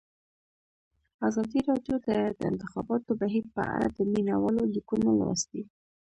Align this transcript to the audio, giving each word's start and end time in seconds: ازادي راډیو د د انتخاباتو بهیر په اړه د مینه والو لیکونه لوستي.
ازادي 1.27 1.59
راډیو 1.69 1.95
د 2.07 2.09
د 2.37 2.39
انتخاباتو 2.51 3.11
بهیر 3.21 3.45
په 3.55 3.61
اړه 3.73 3.87
د 3.91 3.99
مینه 4.11 4.35
والو 4.41 4.63
لیکونه 4.75 5.09
لوستي. 5.19 5.61